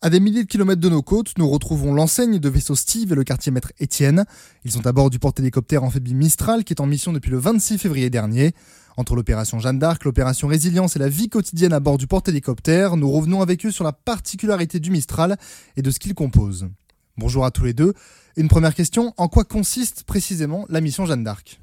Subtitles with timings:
[0.00, 3.16] À des milliers de kilomètres de nos côtes, nous retrouvons l'enseigne de vaisseau Steve et
[3.16, 4.26] le quartier maître Étienne.
[4.64, 7.78] Ils sont à bord du porte-hélicoptère amphibie Mistral qui est en mission depuis le 26
[7.78, 8.52] février dernier.
[8.96, 13.10] Entre l'opération Jeanne d'Arc, l'opération Résilience et la vie quotidienne à bord du porte-hélicoptère, nous
[13.10, 15.36] revenons avec eux sur la particularité du Mistral
[15.76, 16.68] et de ce qu'il compose.
[17.16, 17.92] Bonjour à tous les deux.
[18.36, 21.58] Une première question, en quoi consiste précisément la mission Jeanne d'Arc?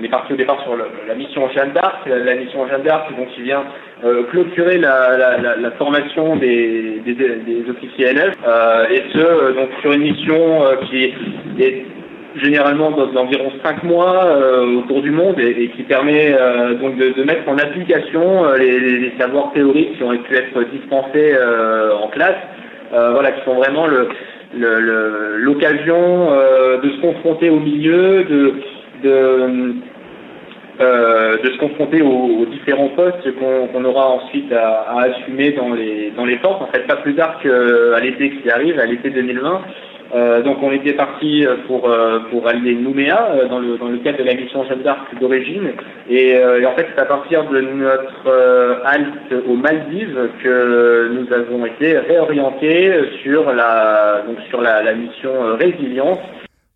[0.00, 2.06] On est parti au départ sur la mission Jeanne d'Arc.
[2.06, 3.64] La mission Jeanne d'Arc, donc, qui vient
[4.04, 7.02] euh, clôturer la, formation des,
[7.68, 11.84] officiers LF, euh, et ce, euh, donc, sur une mission qui est,
[12.36, 14.38] généralement d'environ 5 mois
[14.78, 16.32] autour du monde et, qui permet
[16.80, 21.34] donc de, mettre en application les, savoirs théoriques qui ont pu être dispensés
[22.00, 22.38] en classe,
[22.92, 23.88] voilà, qui sont vraiment
[24.54, 26.30] l'occasion
[26.80, 28.54] de se confronter au milieu, de,
[30.80, 36.24] euh, de se confronter aux, différents postes qu'on aura ensuite à, assumer dans les dans
[36.24, 36.62] les forces.
[36.62, 39.62] En fait, pas plus tard qu'à l'été qui arrive, à l'été 2020.
[40.12, 44.34] Euh, donc on était parti pour euh, pour Nouméa euh, dans le cadre de la
[44.34, 45.70] mission Jeanne d'Arc d'origine
[46.08, 46.34] et,
[46.66, 52.92] en fait c'est à partir de notre halte aux Maldives que nous avons été réorientés
[53.22, 56.18] sur la donc sur la mission résilience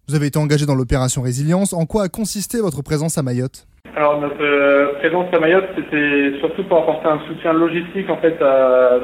[0.07, 1.73] vous avez été engagé dans l'opération Résilience.
[1.73, 3.67] En quoi a consisté votre présence à Mayotte?
[3.97, 8.43] Alors notre euh, présence à Mayotte, c'était surtout pour apporter un soutien logistique en fait
[8.43, 8.99] à,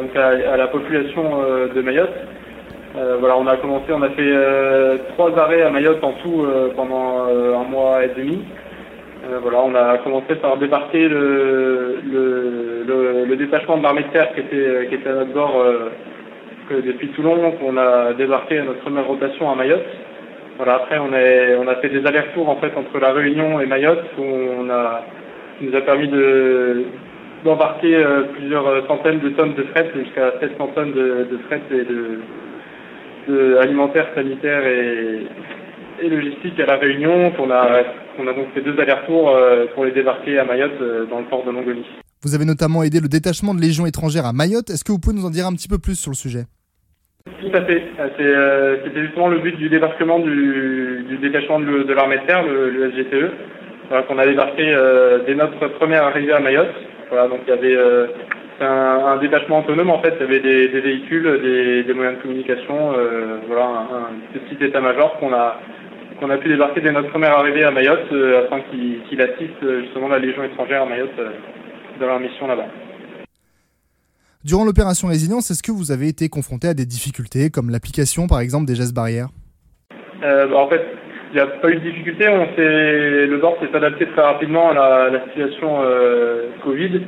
[0.57, 2.11] la population euh, de Mayotte.
[2.99, 4.35] Euh, voilà, on a commencé, on a fait
[5.11, 8.43] trois arrêts à Mayotte en tout pendant un mois et demi.
[9.43, 12.01] voilà, on a commencé par débarquer le,
[13.39, 15.55] détachement de l'armée de terre qui était, à notre bord
[16.69, 19.87] depuis Toulon, qu'on a débarqué notre première rotation à Mayotte.
[20.63, 24.23] Voilà, après, on, a fait des allers-retours en fait entre la Réunion et Mayotte, où
[24.23, 25.07] on a,
[25.59, 26.85] qui nous a permis de
[27.43, 31.87] d'embarquer euh, plusieurs centaines de tonnes de fret, jusqu'à 700 tonnes de, fret et
[33.33, 35.27] de, alimentaire, sanitaire et,
[36.03, 37.33] et logistique à la Réunion.
[37.39, 37.83] On a,
[38.19, 41.25] on a donc fait deux allers-retours euh, pour les débarquer à Mayotte euh, dans le
[41.25, 41.87] port de Mongolie.
[42.23, 44.69] Vous avez notamment aidé le détachement de Légion étrangère à Mayotte.
[44.69, 46.45] Est-ce que vous pouvez nous en dire un petit peu plus sur le sujet?
[47.41, 47.83] Tout à fait.
[47.99, 52.91] Euh, euh, c'était justement le but du débarquement du, détachement de, l'armée de terre, le,
[52.93, 53.31] SGTE,
[53.89, 56.75] voilà, qu'on a débarqué euh, dès notre première arrivée à Mayotte.
[57.09, 57.77] Voilà, donc il y avait
[58.61, 62.95] un, détachement autonome en fait, il y avait des, véhicules, des, moyens de communication,
[63.49, 65.61] voilà, un, petit état-major qu'on a
[66.21, 68.13] qu'on a pu débarquer dès notre première arrivée à Mayotte
[68.45, 71.19] afin qu'il qu assiste justement la Légion étrangère à Mayotte
[71.99, 72.69] dans leur mission là-bas.
[74.43, 78.41] Durant l'opération Résilience, est-ce que vous avez été confronté à des difficultés, comme l'application par
[78.41, 79.29] exemple des gestes barrières?
[80.25, 80.81] Euh, En fait,
[81.33, 82.27] il n'y a pas eu de difficulté.
[82.27, 87.03] On le bord s'est adapté très rapidement à la, situation euh, Covid.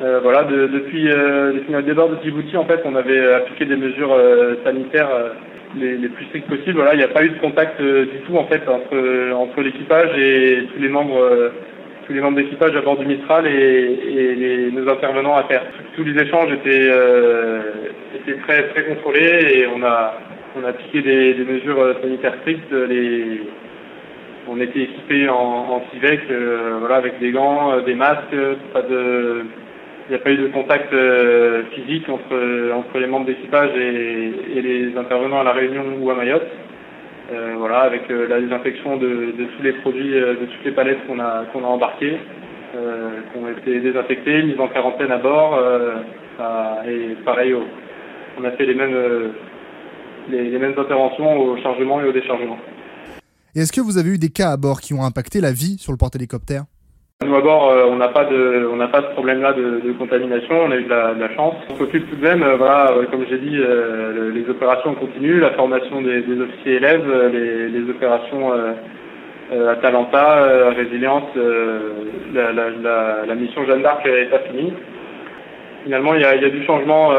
[0.00, 3.66] Euh, voilà, de, depuis, euh, depuis notre départ de Djibouti, en fait, on avait appliqué
[3.66, 4.16] des mesures
[4.64, 5.10] sanitaires
[5.76, 6.76] les, plus strictes possibles.
[6.76, 10.66] Voilà, il n'y a pas eu de contact du tout en fait entre l'équipage et
[10.72, 11.52] tous les membres
[12.08, 15.62] tous les membres d'équipage à bord du Mistral et, les, nos intervenants à terre.
[15.94, 17.60] Tous les échanges étaient, euh,
[18.16, 20.14] étaient très, très contrôlés et on a,
[20.56, 22.72] on a appliqué des, mesures sanitaires strictes.
[24.50, 29.44] On était équipés en, en euh, voilà, avec des gants, euh, des masques, il
[30.08, 34.62] n'y a pas eu de contact euh, physique entre, entre les membres d'équipage et, et
[34.62, 36.48] les intervenants à la Réunion ou à Mayotte.
[37.58, 41.06] Euh, voilà, avec euh, la désinfection de, tous les produits, euh, de toutes les palettes
[41.06, 42.18] qu'on a, a embarquées,
[42.72, 45.58] qui ont été désinfectées, mises en quarantaine à bord,
[46.86, 47.54] et pareil,
[48.38, 49.32] on a fait les mêmes,
[50.30, 52.58] les mêmes interventions au chargement et au déchargement.
[53.54, 55.78] Et est-ce que vous avez eu des cas à bord qui ont impacté la vie
[55.78, 56.64] sur le porte-hélicoptère?
[57.26, 60.54] Nous à bord, euh, on n'a pas de, on n'a pas ce problème-là de, contamination.
[60.66, 61.54] On a eu de la, chance.
[61.68, 65.50] On s'occupe tout de même, euh, voilà, euh, comme j'ai dit, les opérations continuent, la
[65.50, 68.52] formation des, officiers élèves, les, opérations
[69.50, 71.24] Atalanta, Résilience,
[72.34, 74.72] la, la, la, mission Jeanne d'Arc n'est pas finie.
[75.84, 77.12] Finalement, il y a, du changement,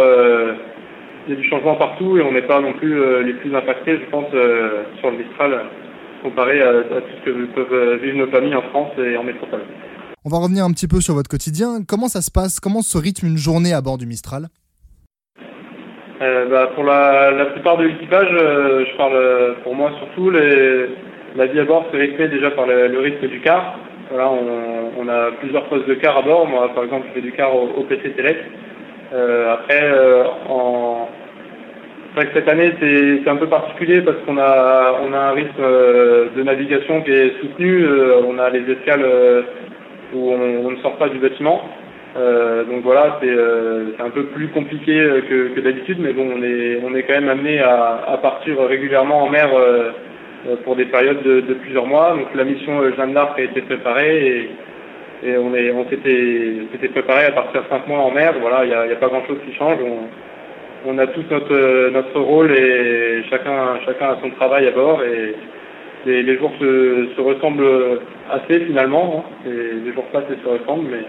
[1.27, 4.09] y a du changement partout et on n'est pas non plus les plus impactés, je
[4.09, 4.29] pense,
[4.99, 5.59] sur le Mistral
[6.23, 9.61] comparé à, tout ce que peuvent vivre nos familles en France et en métropole.
[10.25, 11.79] On va revenir un petit peu sur votre quotidien.
[11.87, 12.59] Comment ça se passe?
[12.59, 14.47] Comment se rythme une journée à bord du Mistral?
[16.21, 21.45] Euh, bah, Pour la, plupart de l'équipage, euh, je parle euh, pour moi surtout, la
[21.45, 23.79] vie à bord se rythmée déjà par le, rythme du car.
[24.09, 26.45] Voilà, on, a plusieurs postes de car à bord.
[26.47, 28.39] Moi, par exemple, je fais du car au, PC Telec.
[29.13, 29.89] Euh, après,
[30.49, 31.07] en,
[32.09, 35.31] c'est vrai que cette année c'est un peu particulier parce qu'on a on a un
[35.31, 35.61] rythme
[36.35, 37.87] de navigation qui est soutenu.
[38.27, 39.05] On a les escales
[40.13, 41.61] où on, ne sort pas du bâtiment.
[42.15, 44.93] donc voilà, c'est un peu plus compliqué
[45.29, 48.59] que, que d'habitude, mais bon, on est, on est quand même amené à, à partir
[48.67, 49.49] régulièrement en mer
[50.63, 52.15] pour des périodes de, de, plusieurs mois.
[52.15, 54.49] Donc la mission Jeanne d'Arc a été préparée et,
[55.23, 58.33] et on est, on s'était, préparé à partir cinq mois en mer.
[58.39, 59.77] Voilà, il n'y a, a, pas grand-chose qui change.
[59.83, 65.03] On, on, a tous notre, notre rôle et chacun, chacun a son travail à bord
[65.03, 65.35] et
[66.05, 67.67] les, les jours se, se, ressemblent
[68.29, 69.25] assez finalement.
[69.25, 69.49] Hein.
[69.49, 71.05] les jours passent et se ressemblent, mais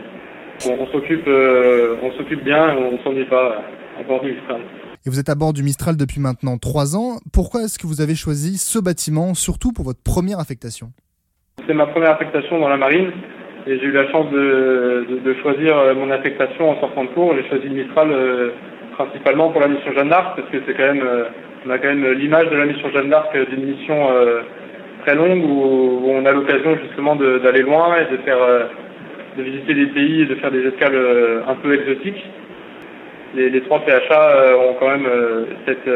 [0.68, 3.62] on, s'occupe, euh, on s'occupe bien, on s'ennuie pas
[3.98, 4.60] à bord du Mistral.
[5.06, 7.18] Et vous êtes à bord du Mistral depuis maintenant trois ans.
[7.32, 10.88] Pourquoi est-ce que vous avez choisi ce bâtiment, surtout pour votre première affectation?
[11.66, 13.10] C'est ma première affectation dans la marine.
[13.66, 17.10] Et j'ai eu la chance de, de, de, choisir euh, mon affectation en sortant de
[17.10, 17.34] cours.
[17.36, 18.50] J'ai choisi le Mistral euh,
[18.92, 21.24] principalement pour la mission Jeanne d'Arc parce que c'est quand même, euh,
[21.66, 24.08] on a quand même l'image de la mission Jeanne d'Arc d'une mission
[25.00, 28.38] très longue où, on a l'occasion justement d'aller loin et de faire,
[29.36, 30.98] de visiter des pays et de faire des escales
[31.48, 32.24] un peu exotiques.
[33.34, 35.08] Les, les trois PHA ont quand même
[35.66, 35.88] cette,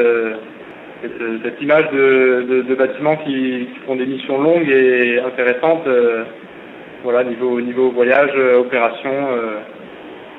[1.43, 5.87] cette, image de, bâtiments qui, font des missions longues et intéressantes
[7.05, 9.59] voilà, niveau, niveau voyage, euh, opération, euh,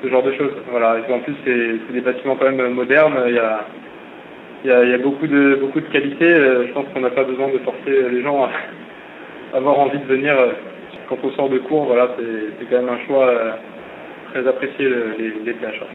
[0.02, 0.52] ce genre de choses.
[0.70, 0.96] Voilà.
[1.08, 3.14] Et en plus, c'est des bâtiments quand même modernes.
[4.64, 6.24] Il y a, beaucoup de beaucoup de qualités.
[6.24, 8.50] Euh, je pense qu'on n'a pas besoin de forcer les gens à
[9.56, 10.34] avoir envie de venir
[11.08, 11.84] quand on sort de cours.
[11.84, 12.16] Voilà,
[12.58, 13.32] c'est quand même un choix
[14.32, 14.88] très apprécié
[15.18, 15.84] les, les PHA.